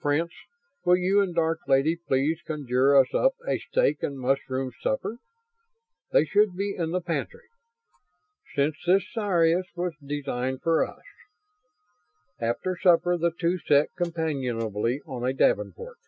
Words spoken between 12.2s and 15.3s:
After supper the two sat companionably on